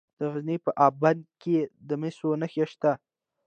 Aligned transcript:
د 0.17 0.21
غزني 0.33 0.57
په 0.65 0.71
اب 0.85 0.93
بند 1.01 1.21
کې 1.41 1.57
د 1.87 1.89
مسو 2.01 2.29
نښې 2.41 2.65
شته. 2.71 2.91